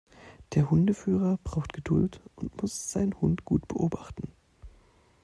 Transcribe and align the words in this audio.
Der 0.55 0.71
Hundeführer 0.71 1.37
braucht 1.43 1.73
Geduld 1.73 2.21
und 2.35 2.59
muss 2.59 2.89
seinen 2.91 3.13
Hund 3.21 3.45
gut 3.45 3.67
beobachten. 3.67 4.31